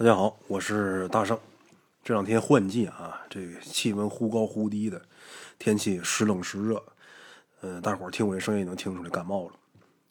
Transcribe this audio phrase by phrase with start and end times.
[0.00, 1.38] 大家好，我是大圣。
[2.02, 5.02] 这两天换季啊，这气温忽高忽低的，
[5.58, 6.82] 天气时冷时热，
[7.60, 9.52] 呃，大伙儿听我这声音也能听出来感冒了。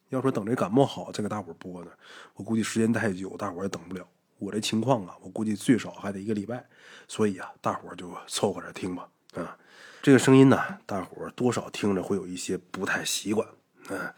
[0.10, 1.90] 要说等这感冒好再给大伙儿播呢，
[2.36, 4.08] 我估计时间太久，大伙儿也等不了。
[4.38, 6.64] 我这情况啊，我估计最少还得一个礼拜，
[7.08, 9.10] 所以啊，大伙儿就凑合着听吧。
[9.34, 9.58] 啊，
[10.04, 13.48] 这个声音呢，大伙儿多少听着会有一些不太习惯，
[13.90, 14.14] 嗯，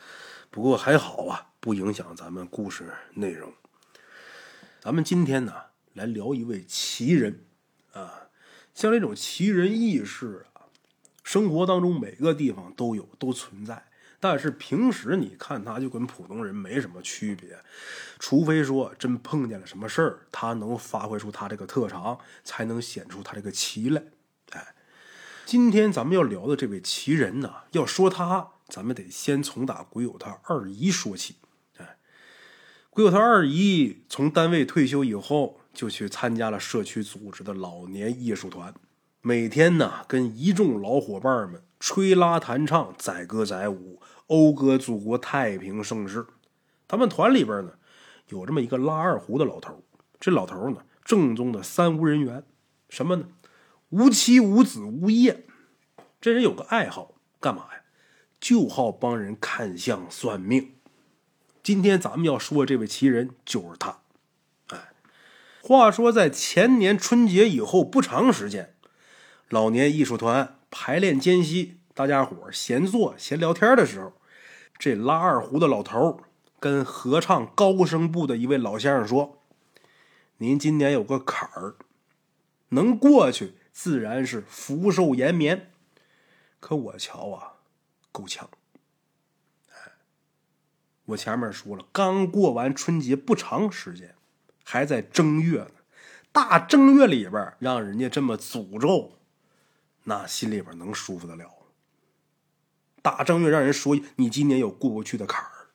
[0.49, 3.49] 不过还好啊，不影响咱们故事内容。
[4.83, 5.53] 咱们今天呢，
[5.93, 7.41] 来聊一位奇人，
[7.93, 8.29] 啊，
[8.73, 10.65] 像这种奇人异事啊，
[11.23, 13.85] 生活当中每个地方都有，都存在。
[14.19, 17.59] 但是平时你看他就跟普通人没什么区别，
[18.17, 24.01] 除非说真碰见了什么事儿，他能发挥出他这个特长，才能显出他这个奇来。
[24.49, 24.73] 哎，
[25.45, 31.35] 今天咱们要聊的这位奇人呢，要说他，咱们得先从打鬼友他二姨说起。
[32.93, 38.73] 鬼友他二姨从单位退休以后，就去参加了社区组织的老年艺术团，
[39.21, 46.25] 每天呢跟一众老伙伴们吹拉弹唱、载歌载舞，讴歌祖国太平盛世。
[46.85, 47.75] 他们团里边呢，
[48.27, 49.81] 有这么一个拉二胡的老头，
[50.19, 52.43] 这老头呢正宗的三无人员，
[52.89, 53.23] 什么呢？
[53.87, 55.45] 无妻无子无业。
[56.19, 57.83] 这人有个爱好，干嘛呀？
[58.41, 60.73] 就好帮人看相算命。
[61.63, 63.99] 今天咱们要说这位奇人就是他，
[64.69, 64.93] 哎，
[65.61, 68.73] 话说在前年春节以后不长时间，
[69.49, 74.13] 老年艺术团排练间隙，大家伙闲坐闲聊天的时候，
[74.79, 76.21] 这拉二胡的老头
[76.59, 79.43] 跟合唱高声部的一位老先生说
[80.37, 81.75] ：“您今年有个坎儿，
[82.69, 85.71] 能过去自然是福寿延绵，
[86.59, 87.53] 可我瞧啊，
[88.11, 88.49] 够呛。”
[91.11, 94.15] 我前面说了，刚过完春节不长时间，
[94.63, 95.71] 还在正月呢。
[96.31, 99.17] 大正月里边让人家这么诅咒，
[100.03, 101.45] 那心里边能舒服得了？
[103.01, 105.67] 大正月让人说你今年有过不去的坎儿，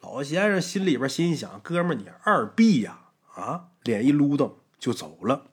[0.00, 3.10] 老先生心里边心想：哥们，你二逼呀！
[3.34, 5.46] 啊，脸一撸噔就走了。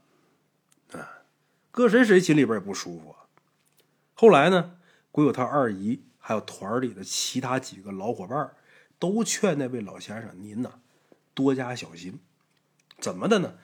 [0.93, 1.23] 啊，
[1.71, 3.27] 搁谁谁心里边也不舒服啊。
[4.13, 4.77] 后来呢，
[5.11, 8.51] 鬼友他二姨还有团里的其他几个老伙伴
[8.99, 10.79] 都劝那位老先生：“您呐，
[11.33, 12.19] 多加小心。
[12.99, 13.55] 怎么的呢？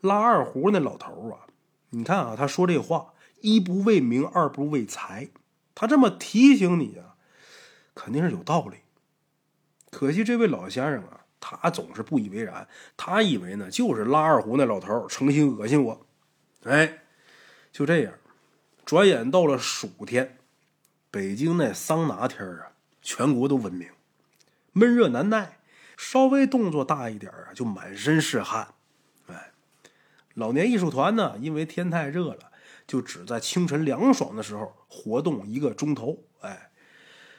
[0.00, 1.46] 拉二胡那老头啊，
[1.90, 5.28] 你看啊，他说这话，一不为名，二不为财。
[5.74, 7.16] 他这么提醒你啊，
[7.94, 8.78] 肯定是有道理。
[9.90, 12.68] 可惜这位老先生啊，他总是不以为然。
[12.96, 16.06] 他以为呢，就是拉二胡那老头诚心恶心我。
[16.62, 17.02] 哎，
[17.72, 18.14] 就这样，
[18.84, 20.38] 转眼到了暑天，
[21.10, 22.72] 北京那桑拿天啊，
[23.02, 23.88] 全国都闻名。”
[24.78, 25.58] 闷热难耐，
[25.96, 28.74] 稍微动作大一点啊，就满身是汗。
[29.26, 29.50] 哎，
[30.34, 32.52] 老年艺术团呢，因为天太热了，
[32.86, 36.24] 就只在清晨凉爽的时候活动一个钟头。
[36.42, 36.70] 哎，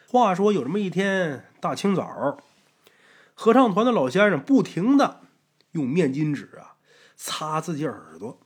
[0.10, 2.38] 话说有这么一天大清早，
[3.34, 5.22] 合唱团的老先生不停的
[5.72, 6.76] 用面巾纸啊
[7.16, 8.42] 擦自己耳朵。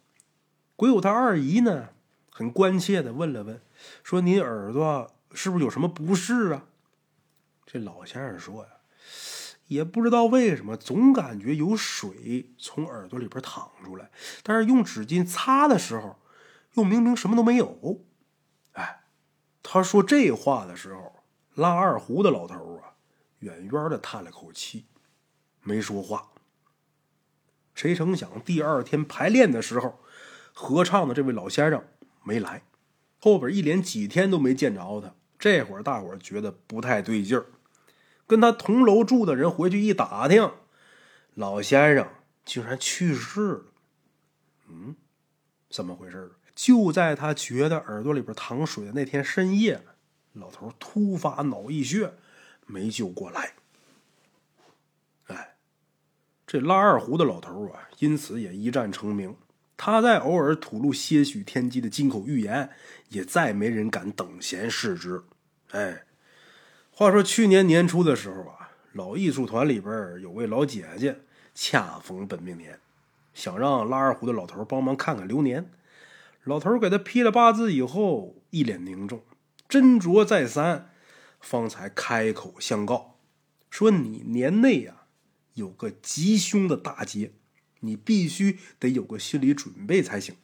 [0.76, 1.90] 鬼友他二姨呢，
[2.30, 3.60] 很关切的问了问，
[4.04, 6.66] 说：“您耳朵是不是有什么不适啊？”
[7.66, 8.70] 这老先生说呀。
[9.68, 14.12] 也不知道为什么，总感觉有水从耳朵里边淌出来，
[14.44, 16.20] 但是用纸巾擦的时候，
[16.74, 18.06] 又明明什么都没有。
[18.74, 19.04] 哎，
[19.64, 21.24] 他说这话的时候，
[21.56, 22.94] 拉二胡的老头啊，
[23.40, 24.86] 远远的叹了口气，
[25.62, 26.30] 没说话。
[27.74, 30.00] 谁成想第二天排练的时候，
[30.54, 31.84] 合唱的这位老先生
[32.24, 32.64] 没来，
[33.20, 35.16] 后边一连几天都没见着他。
[35.40, 37.46] 这会儿大伙儿觉得不太对劲儿。
[38.26, 40.52] 跟他同楼住的人回去一打听，
[41.34, 42.08] 老先生
[42.46, 43.66] 竟然去世了。
[44.70, 44.96] 嗯，
[45.70, 46.32] 怎么回事？
[46.56, 49.84] 就在他觉得耳朵里边淌水的那天深夜，
[50.34, 52.14] 老头突发脑溢血，
[52.66, 53.54] 没救过来。
[55.28, 55.56] 哎，
[56.48, 59.36] 这拉二胡的老头啊，因此也一战成名。
[59.76, 62.70] 他在偶尔吐露些许天机的金口玉言，
[63.10, 65.24] 也再没人敢等闲视之。
[65.72, 66.06] 哎。
[66.96, 71.22] 话说去年年初的时候啊，老艺术团里边有位老姐姐，
[71.56, 72.80] 恰逢本命年，
[73.34, 75.72] 想让拉二胡的老头帮忙看看流年。
[76.44, 79.24] 老头给他批了八字以后，一脸凝重，
[79.68, 80.92] 斟酌再三，
[81.40, 83.18] 方才开口相告，
[83.72, 85.08] 说：“你年内啊
[85.56, 87.32] 有个吉凶的大劫，
[87.80, 90.36] 你必须得有个心理准备才行。”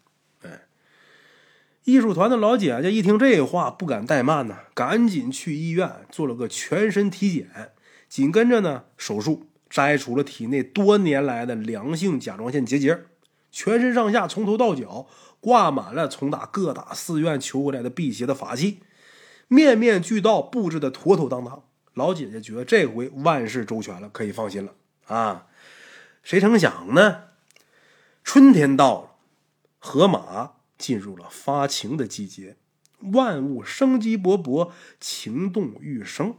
[1.90, 7.72] 艺术团的老姐姐一听这话，不敢怠慢呢，赶紧去医院做了个全身体检，
[8.08, 13.06] 紧跟着呢手术摘除了体内多年来的良性甲状腺结节，
[13.52, 15.08] 全身上下从头到脚
[15.40, 18.80] 挂满了从打各大寺院求回来的辟邪的法器，
[19.48, 21.64] 面面俱到，布置的妥妥当当。
[21.96, 24.74] 老姐姐觉得这回万事周全了，可以放心了
[25.08, 25.48] 啊！
[26.22, 27.24] 谁成想呢？
[28.24, 29.10] 春天到了，
[29.80, 32.56] 河马进入了发情的季节，
[33.12, 36.36] 万物生机勃勃，情动欲生。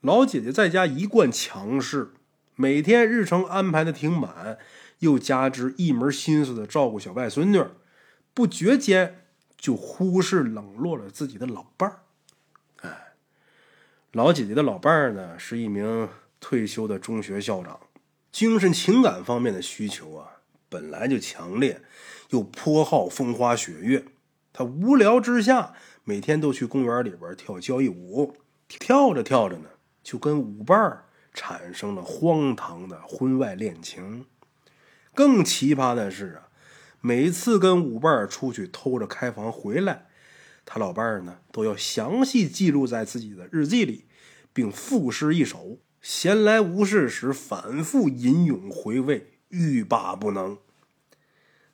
[0.00, 2.12] 老姐姐在家一贯强势，
[2.54, 4.58] 每天日程安排的挺满，
[5.00, 7.62] 又加之一门心思的照顾小外孙女，
[8.32, 9.26] 不觉间
[9.58, 12.00] 就忽视冷落了自己的老伴儿。
[12.82, 13.14] 哎，
[14.12, 17.80] 老姐姐的老伴儿呢，是一名退休的中学校长，
[18.30, 20.30] 精神情感方面的需求啊。
[20.74, 21.82] 本来就强烈，
[22.30, 24.06] 又颇好风花雪月。
[24.52, 25.72] 他无聊之下，
[26.02, 28.36] 每天都去公园里边跳交谊舞。
[28.66, 29.68] 跳着跳着呢，
[30.02, 34.26] 就跟舞伴产生了荒唐的婚外恋情。
[35.14, 36.48] 更奇葩的是啊，
[37.00, 40.06] 每次跟舞伴出去偷着开房回来，
[40.66, 44.06] 他老伴呢都要详细记录在自己的日记里，
[44.52, 45.78] 并赋诗一首。
[46.02, 49.30] 闲来无事时，反复吟咏回味。
[49.50, 50.58] 欲罢不能。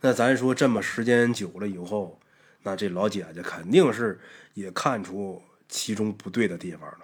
[0.00, 2.18] 那咱说这么时间久了以后，
[2.62, 4.18] 那这老姐姐肯定是
[4.54, 7.00] 也看出其中不对的地方了。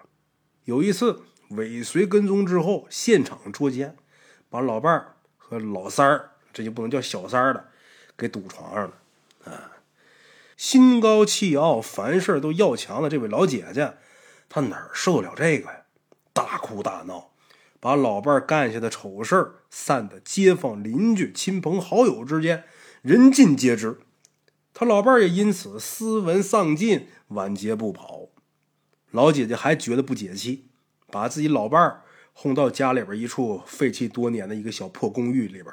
[0.64, 3.96] 有一次尾随跟踪之后，现场捉奸，
[4.48, 7.66] 把老伴儿和老三儿，这就不能叫小三儿了，
[8.16, 8.94] 给堵床上了。
[9.44, 9.72] 啊，
[10.56, 13.94] 心高气傲，凡事都要强的这位老姐姐，
[14.48, 15.82] 她哪受得了这个呀？
[16.32, 17.30] 大哭大闹。
[17.78, 22.64] 把老伴干下的丑事儿散的街坊邻居、亲朋好友之间，
[23.06, 24.00] 人尽皆知。
[24.74, 28.30] 他老伴也因此斯文丧尽，晚节不保。
[29.12, 30.64] 老姐姐还觉得不解气，
[31.12, 35.66] 把自己老伴儿轰到家里边一处废弃多年的一个小破公寓里边，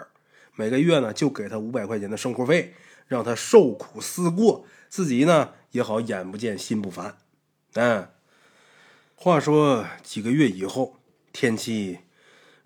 [0.54, 2.76] 每个月呢就给他五百块钱的生活费，
[3.08, 7.18] 让他受苦思过，自己呢也好眼不见心不烦。
[7.74, 8.10] 嗯，
[9.16, 11.00] 话说几个月以后。
[11.32, 11.98] 天气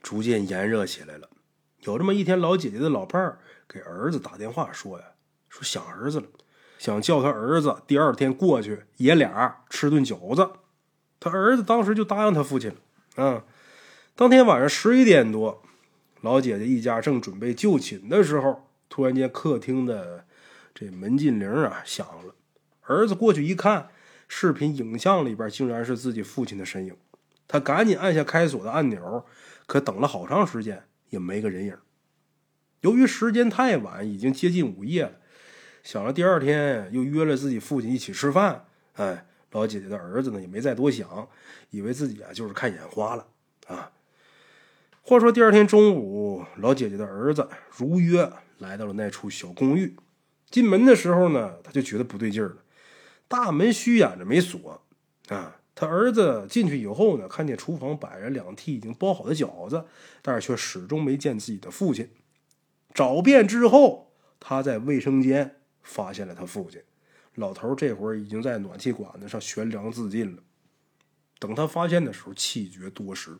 [0.03, 1.29] 逐渐炎热起来了。
[1.83, 5.05] 有这么一天，老姐姐的老伴儿给儿子打电话说呀
[5.49, 6.27] ：“说想儿子了，
[6.77, 10.49] 想叫他儿子第二天过去，爷俩吃顿饺子。”
[11.19, 13.23] 他儿子当时就答应他父亲了。
[13.23, 13.43] 啊，
[14.15, 15.63] 当天晚上十一点多，
[16.21, 20.25] 老姐姐一家正准备就寝的时候，突然间客厅的
[20.73, 22.35] 这门禁铃啊响了。
[22.83, 23.89] 儿子过去一看，
[24.27, 26.95] 视频影像里边竟然是自己父亲的身影。
[27.47, 29.25] 他赶紧按下开锁的按钮，
[29.65, 31.77] 可等了好长时间也没个人影。
[32.81, 35.13] 由于时间太晚，已经接近午夜了，
[35.83, 41.27] 想着第二天又约了自己父亲一起吃饭，哎，老姐姐的儿子呢也没再多想，
[41.71, 43.25] 以为自己啊就是看眼花了
[43.67, 43.91] 啊。
[45.01, 49.95] 话说第二天中午，老姐姐的儿子如约来到了那处小公寓，
[50.49, 52.57] 进门的时候呢，他就觉得不对劲了，
[53.27, 54.81] 大门虚掩着没锁
[55.29, 55.55] 啊。
[55.73, 59.85] 他儿子进去以后呢，看见厨房摆着两屉已经包好的饺子，
[60.21, 62.09] 但是却始终没见自己的父亲。
[62.97, 66.81] 找遍之后，他在卫生间发现了他父亲。
[67.35, 70.41] 老头这会儿已经在暖气管子上悬梁自尽了。
[71.37, 73.37] 等他发现的时候，气绝多时。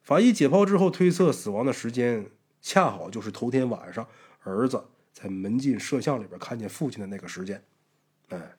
[0.00, 2.30] 法医解剖之后推测，死亡的时间
[2.62, 4.06] 恰好就是头天晚上
[4.44, 7.64] 儿子在门禁摄像里边看见父亲的那个时间。
[8.28, 8.54] 哎。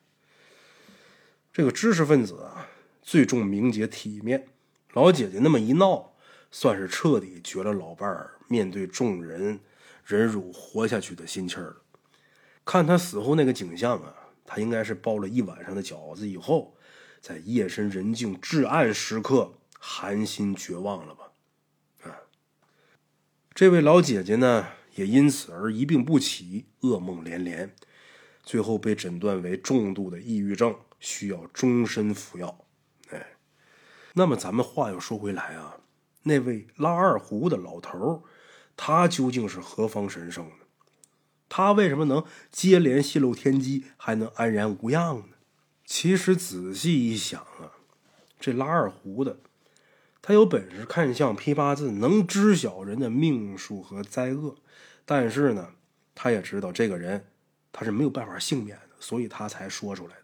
[1.50, 2.68] 这个知识分子啊，
[3.00, 4.48] 最重名节体面。
[4.92, 6.12] 老姐姐那么一闹，
[6.50, 9.60] 算是彻底绝了老伴儿面对众人
[10.04, 11.76] 忍辱活下去的心气儿了。
[12.64, 14.14] 看他死后那个景象啊，
[14.44, 16.76] 他应该是包了一晚上的饺子以后，
[17.20, 21.32] 在夜深人静、至暗时刻寒心绝望了吧？
[22.04, 22.20] 啊，
[23.54, 27.74] 这位老姐姐呢，也因此而一病不起，噩梦连连，
[28.42, 30.76] 最后被诊断为重度的抑郁症。
[31.02, 32.66] 需要终身服药，
[33.08, 33.38] 哎，
[34.12, 35.79] 那么咱们话又说回来啊，
[36.22, 38.22] 那位拉二胡的老头
[38.76, 40.52] 他究竟是何方神圣呢？
[41.48, 45.36] 他为什么能接连泄露天机，还能安然无恙呢？
[45.84, 47.74] 其实仔细一想啊，
[48.38, 49.38] 这拉二胡的，
[50.22, 54.56] 他有本事看相批八字，能知晓人的命数和灾厄，
[55.04, 55.70] 但是呢，
[56.14, 57.26] 他也知道这个人
[57.72, 60.22] 他是没有办法幸免的，所以他才说出来的。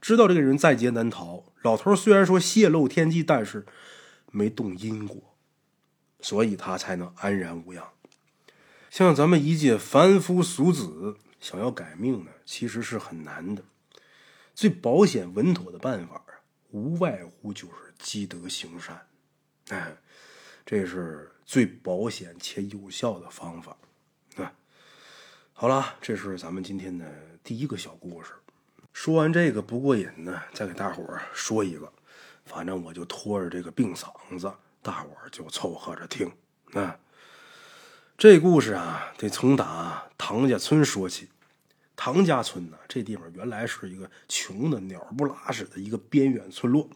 [0.00, 3.64] 知道这个人在劫难逃，老头虽然说泄露天机，但是
[4.34, 5.36] 没动因果，
[6.20, 7.92] 所以他才能安然无恙。
[8.90, 13.62] 像咱们一介凡夫俗子，想要改命呢，其实是很难的。
[14.54, 16.20] 最保险稳妥的办法，
[16.72, 19.06] 无外乎就是积德行善。
[19.68, 19.96] 哎，
[20.66, 23.76] 这是最保险且有效的方法。
[24.36, 24.52] 啊，
[25.52, 27.08] 好了，这是咱们今天的
[27.44, 28.32] 第一个小故事。
[28.92, 31.92] 说完这个不过瘾呢，再给大伙儿说一个，
[32.44, 34.08] 反正我就拖着这个病嗓
[34.38, 36.30] 子，大伙儿就凑合着听。
[36.72, 36.98] 啊，
[38.16, 41.28] 这故事啊，得从打唐家村说起。
[41.96, 46.88] 唐家村呢，这地方原来是一个穷的鸟不拉屎的一个边远村落，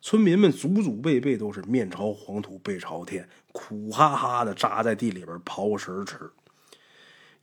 [0.00, 6.30] 村民们祖祖辈辈都是面朝黄土背朝天，苦哈哈的扎在地里边刨食吃。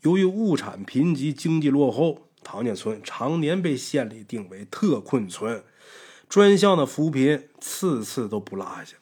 [0.01, 5.63] 由于物产贫瘠，经济落后，唐家村常年被县里定为特困村，
[6.29, 8.97] 专项的扶贫次次都不落下。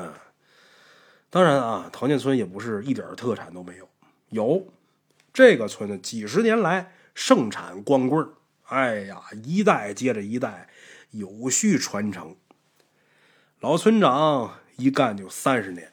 [0.00, 0.14] 啊，
[1.28, 3.88] 当然啊，唐家村也不是一点特产都没有，
[4.30, 4.66] 有。
[5.32, 8.28] 这个村子几十年来盛产光棍
[8.64, 10.68] 哎呀，一代接着一代，
[11.10, 12.36] 有序传承。
[13.60, 15.92] 老村长一干就三十年，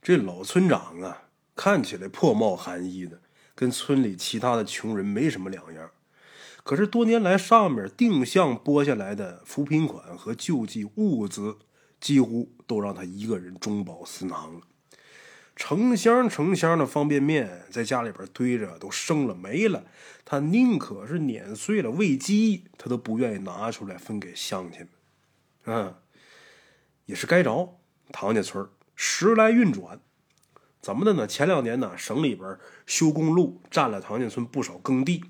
[0.00, 1.24] 这老村长啊，
[1.54, 3.20] 看起来破帽寒衣的，
[3.54, 5.90] 跟村里其他的穷人没什么两样。
[6.62, 11.58] 可是多年来，上面定向拨下来的扶贫款和救济物资，
[12.00, 14.60] 几乎都让他一个人中饱私囊了。
[15.56, 19.84] 成箱成箱的方便面在家里边堆着，都生了没了。
[20.24, 24.88] 他宁可是碾碎了喂鸡，他都不愿意拿出来分给乡亲们。
[25.66, 25.94] 嗯，
[27.04, 27.78] 也是该着。
[28.12, 30.00] 唐家村时来运转，
[30.80, 31.26] 怎么的呢？
[31.26, 35.24] 前两年呢，省里边修公路，占了唐家村不少耕地，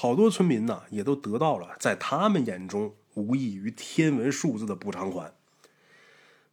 [0.00, 5.34] 好多村民呢也都得到了在他们眼中无异于天文数字的补偿款。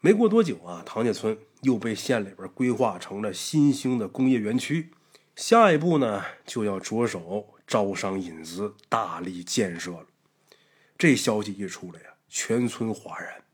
[0.02, 4.92] 没过多久啊，唐家村又被县里边规划成了新兴的工业园区，
[5.34, 10.08] 下一步呢就要着手招商引资，大力建设了。
[10.98, 13.46] 这消息一出来呀，全村哗然。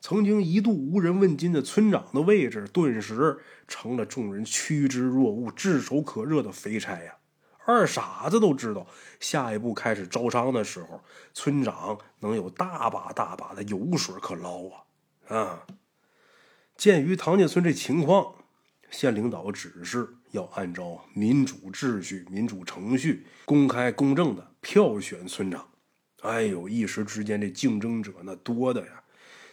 [0.00, 7.16] 曾经一度无人问津的村长的位置，顿时成了众人趋之若鹜、炙手可热的肥差呀。
[7.66, 8.86] 二傻子都知道，
[9.20, 11.00] 下一步开始招商的时候，
[11.32, 14.84] 村长能有大把大把的油水可捞啊。
[15.28, 15.66] 啊！
[16.76, 18.34] 鉴于唐家村这情况，
[18.90, 25.66] 县领导指示要按照民主秩序、民主程序，公开公正的票选村长。
[26.20, 29.02] 哎呦，一时之间这竞争者那多的呀，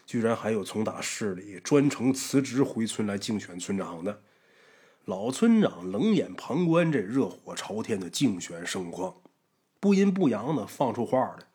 [0.05, 4.21] 居然还有从打市里专程辞职回村来竞选村长的。
[5.05, 9.15] 老村长冷眼旁观这热火朝天的竞选盛况，
[9.79, 11.45] 不阴不阳的放出话来：“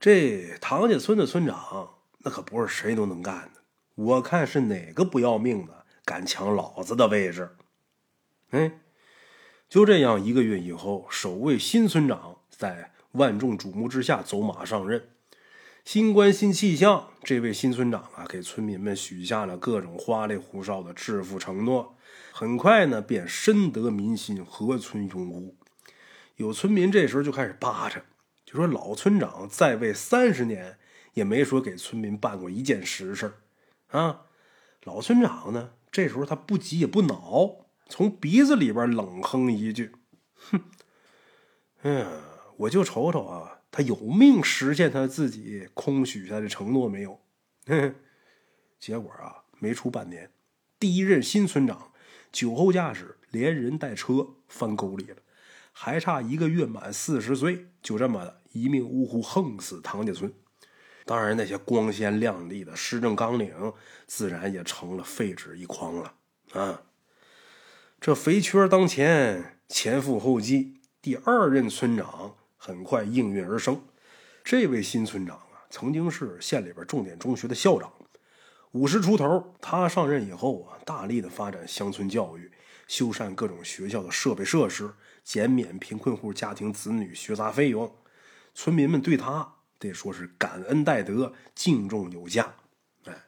[0.00, 3.62] 这唐家村的村长。”那可不是谁都能干的，
[3.96, 7.56] 我看是哪个不要命的敢抢老子的位置？
[8.50, 8.78] 哎，
[9.68, 15.08] 就这样，一个月以后，首位新村长在万众瞩目之下走马上任。
[15.84, 21.96] 新官新气象，这位新村长啊，给村民们许下了各种花里胡哨的致富承诺，
[22.32, 25.56] 很快呢，便深得民心，合村拥护。
[26.36, 28.04] 有村民这时候就开始扒着，
[28.44, 30.78] 就说老村长在位三十年。
[31.14, 33.34] 也没说给村民办过一件实事
[33.88, 34.22] 啊！
[34.84, 39.92] 老村长呢，这时候他不急也不恼，从鼻子里边冷哼一句
[40.50, 40.62] ：“哼，
[41.82, 42.10] 哎呀，
[42.56, 47.20] 我就瞅瞅啊，他有命实现他自己空许下的承诺没有？”
[48.80, 50.30] 结果啊，没出半年，
[50.78, 51.91] 第一任新村长
[52.32, 55.16] 酒后驾驶，连人带车翻沟里了，
[55.70, 60.32] 还差一个月满四十岁，就这么的一命呜呼，横死唐家村。
[61.04, 63.52] 当然，那些光鲜亮丽的施政纲领，
[64.06, 66.14] 自然也成了废纸一筐了
[66.52, 66.82] 啊！
[68.00, 73.82] 这肥缺当前，前赴后继，第二任村长很快应运而生。
[74.44, 77.92] 这位新村长啊，曾经是县里边重点中学的校长，
[78.72, 79.54] 五十出头。
[79.60, 82.50] 他上任以后啊，大力的发展乡村教育，
[82.86, 84.92] 修缮各种学校的设备设施，
[85.24, 87.94] 减免贫困户家庭子女学杂费用，
[88.54, 89.54] 村民们对他。
[89.78, 92.54] 得说是感恩戴德，敬重有加。
[93.06, 93.24] 哎，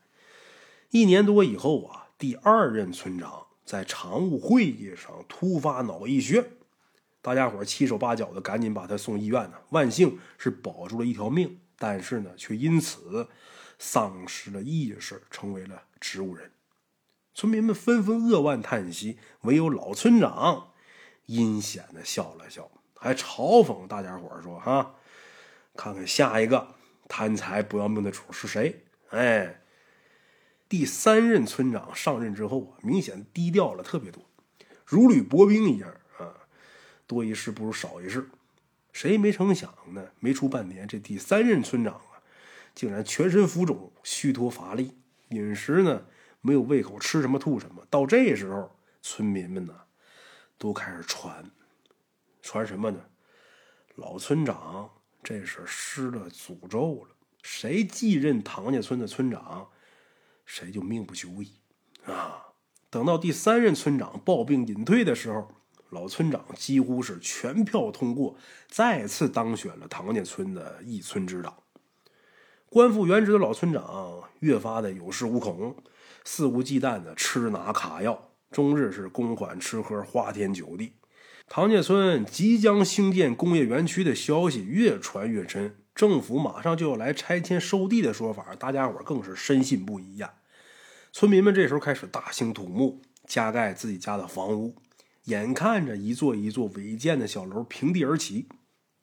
[0.91, 6.53] 一年多以后啊，第二任村长在常务会议上突发脑溢血，
[7.21, 9.55] 大家伙七手八脚的赶紧把他送医院呢。
[9.71, 13.27] 万幸是保住了一条命，但是呢，却因此
[13.79, 16.51] 丧失了意识，成为了植物人。
[17.35, 20.73] 村民们纷纷扼腕叹息，唯有老村长
[21.27, 24.97] 阴险的笑了笑，还嘲讽大家伙说：“哈。”
[25.77, 26.77] 看看下一个
[27.09, 28.85] 贪财不要命的主是谁？
[29.11, 29.63] 哎，
[30.69, 34.25] 第三任村长上任之后啊，明显低调了特别多，
[34.87, 36.47] 如履薄冰一样啊，
[37.09, 38.31] 多一事不如少一事。
[38.93, 40.11] 谁没成想呢？
[40.21, 42.01] 没出半年，这第三任村长，
[42.75, 44.97] 竟然全身浮肿、虚脱乏力，
[45.29, 46.07] 饮食呢
[46.41, 47.87] 没有胃口，吃什么吐什么。
[47.89, 49.75] 到这时候，村民们呢，
[50.59, 51.51] 都开始传，
[52.43, 53.01] 传什么呢？
[53.95, 54.91] 老村长
[55.23, 59.69] 这是施了诅咒了，谁继任唐家村的村长，
[60.45, 61.53] 谁就命不久矣
[62.05, 62.49] 啊！
[62.91, 65.49] 等到第三任村长抱病隐退的时候，
[65.91, 68.37] 老村长几乎是全票通过，
[68.69, 71.64] 再次当选了唐家村的一村之长。
[72.75, 75.77] 官复原职的老村长越发的有恃无恐，
[76.25, 80.95] 肆无忌惮的吃拿卡要，终日是公款吃喝，花天酒地。
[81.47, 90.33] 唐家村即将兴建工业园区的消息越传越深，政府马上就要来拆迁收地的说法，大家伙更是深信不疑呀。
[91.13, 94.75] 村民们这时候开始大兴土木，加盖自己家的房屋，
[95.27, 98.49] 眼看着一座一座违建的小楼平地而起。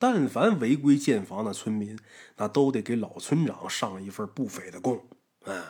[0.02, 1.96] 但凡违规建房的村民，
[2.38, 5.06] 那都得给老村长上一份不菲的供。
[5.46, 5.62] 嗯，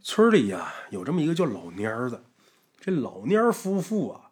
[0.00, 2.24] 村里呀有这么一个叫老蔫儿的，
[2.80, 4.30] 这老蔫儿夫妇啊，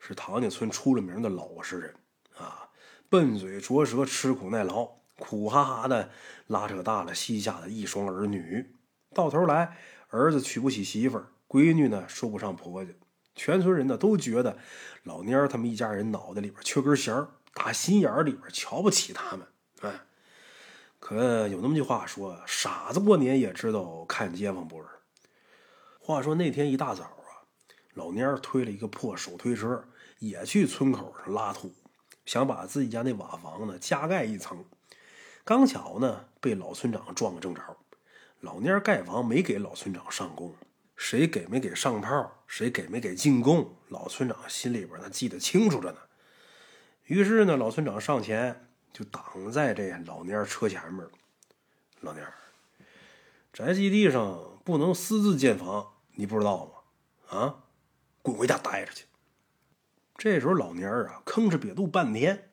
[0.00, 1.94] 是唐家村出了名的老实人
[2.38, 2.70] 啊，
[3.10, 4.88] 笨嘴拙舌，吃苦耐劳，
[5.18, 6.08] 苦哈哈的
[6.46, 8.74] 拉扯大了膝下的一双儿女。
[9.14, 9.76] 到头来，
[10.08, 12.92] 儿子娶不起媳妇儿，闺女呢说不上婆家，
[13.34, 14.56] 全村人呢都觉得
[15.02, 17.28] 老蔫儿他们一家人脑袋里边缺根弦儿。
[17.54, 19.46] 打心眼里边瞧不起他们，
[19.82, 20.00] 哎，
[20.98, 24.88] 可有那么句话说：“傻子过年也知道看街坊不是。”
[26.00, 27.44] 话说那天一大早啊，
[27.94, 29.84] 老蔫儿推了一个破手推车，
[30.18, 31.72] 也去村口上拉土，
[32.24, 34.64] 想把自己家那瓦房呢加盖一层。
[35.44, 37.60] 刚巧呢被老村长撞个正着。
[38.40, 40.52] 老蔫儿盖房没给老村长上供，
[40.96, 45.98] 谁给没给上炮，谁给没给进贡，老村长心里边那记得清楚着呢。
[47.04, 51.06] 于是呢，老村长上前就挡在这老蔫车前面。
[52.00, 52.18] 老蔫
[53.52, 57.38] 宅基地上不能私自建房，你不知道吗？
[57.38, 57.64] 啊，
[58.22, 59.04] 滚回家待着去！
[60.16, 62.50] 这时候老蔫啊，吭哧瘪肚半天，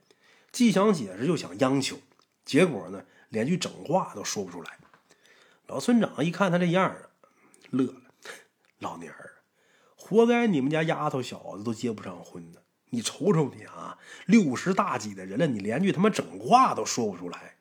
[0.51, 1.97] 既想解释又想央求，
[2.43, 4.77] 结果呢，连句整话都说不出来。
[5.67, 6.95] 老村长一看他这样
[7.69, 8.01] 乐了
[8.79, 9.35] ：“老蔫儿，
[9.95, 17.55] 活该你们家丫头小子都结不上婚呢。”你瞅瞅你啊，六十大几的人了，你连句他妈整话都说不出来。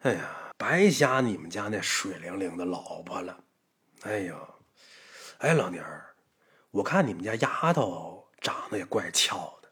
[0.00, 3.44] 哎呀，白瞎你们家那水灵灵的老婆了。
[4.02, 4.36] 哎呀，
[5.38, 6.14] 哎老娘儿，
[6.72, 9.70] 我看你们家丫头长得也怪俏的，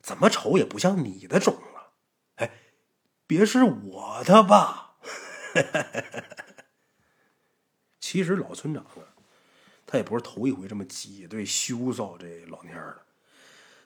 [0.00, 1.92] 怎么瞅也不像你的种啊。
[2.36, 2.50] 哎，
[3.26, 4.96] 别是我的吧？
[8.00, 9.14] 其实老村长啊，
[9.86, 13.02] 他也不是头一回这么挤兑羞臊这老蔫儿了。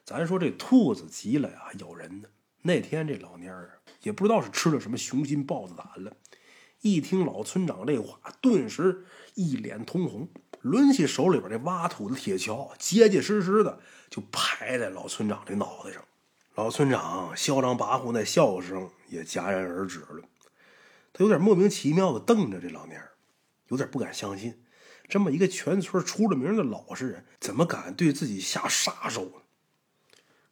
[0.05, 2.29] 咱说这兔子急了呀，咬人呢。
[2.61, 6.17] 那天这老蔫儿也不知道是吃了什么雄心豹子胆了，
[6.83, 10.29] 一听老村长这话，顿时一脸通红，
[10.63, 16.05] 抡起手里边这挖土的铁锹，结结实实的就拍在老村长这脑袋上。
[16.55, 20.29] 老村长嚣张跋扈那笑声也戛然而止了，
[21.13, 23.13] 他有点莫名其妙的瞪着这老蔫儿，
[23.69, 24.63] 有点不敢相信，
[25.09, 29.44] 这么一个全村出了名的老实人，怎么敢对自己下杀手呢？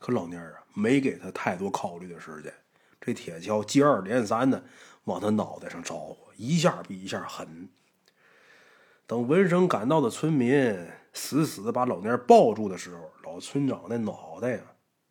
[0.02, 2.52] 可老蔫儿啊，没给他太多考虑的时间，
[3.00, 4.64] 这铁锹接二连三的
[5.04, 7.68] 往他脑袋上招呼，一下比一下狠。
[9.06, 10.76] 等闻声赶到的村民
[11.12, 14.62] 死死的把老蔫儿抱住的时候，老村长那脑袋呀，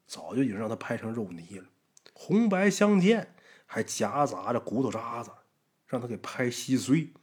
[0.06, 1.66] 早就已经让他拍成肉泥了，
[2.12, 3.34] 红白相间，
[3.66, 5.32] 还夹杂着骨头渣子，
[5.88, 7.14] 让他给拍稀碎。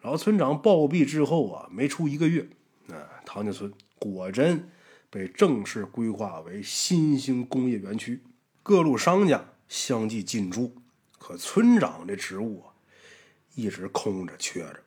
[0.00, 2.48] 老村长暴毙之后啊，没出一个月，
[2.90, 4.70] 啊，唐家村果真。
[5.10, 8.22] 被正式规划为新兴工业园区，
[8.62, 10.76] 各路商家相继进驻，
[11.18, 12.72] 可村长这职务啊，
[13.54, 14.84] 一直空着缺着，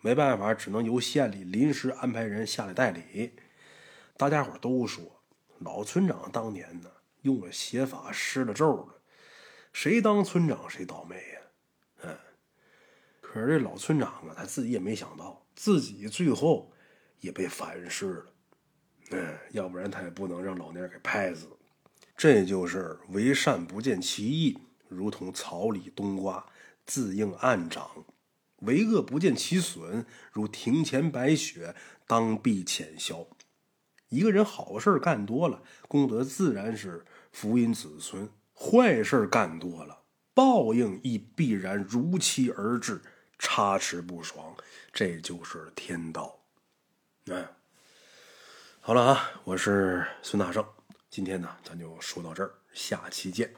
[0.00, 3.32] 没办法，只能由县里临时安排人下来代理。
[4.16, 5.22] 大家伙都说，
[5.58, 6.90] 老村长当年呢
[7.22, 9.02] 用了邪法施了咒了，
[9.74, 11.40] 谁当村长谁倒霉呀？
[12.04, 12.18] 嗯，
[13.20, 16.72] 可是这老村长啊，他自己也没想到，自己最后
[17.20, 18.32] 也被反噬了。
[19.10, 21.48] 嗯，要不然他也不能让老蔫给拍死。
[22.16, 26.44] 这就是为善不见其益，如同草里冬瓜，
[26.84, 28.04] 自应暗长；
[28.58, 31.74] 为恶不见其损，如庭前白雪，
[32.06, 33.26] 当必浅消。
[34.08, 40.02] 一个人好事干多了，功德自然是福荫子孙；坏事干多了，
[40.34, 43.00] 报应亦必然如期而至，
[43.38, 44.54] 差池不爽。
[44.92, 46.40] 这就是天道。
[47.26, 47.48] 哎。
[48.88, 50.64] 好了啊，我是孙大圣，
[51.10, 53.52] 今天呢，咱就说到这儿，下期见。